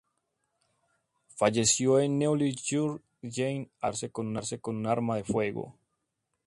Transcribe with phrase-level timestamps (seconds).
[1.41, 5.75] Falleció en Neuilly-sur-Seine al suicidarse con un arma de fuego.